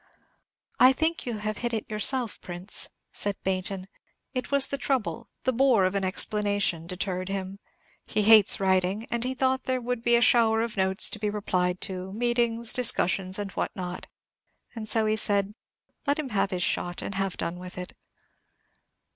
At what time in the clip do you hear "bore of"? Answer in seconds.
5.53-5.93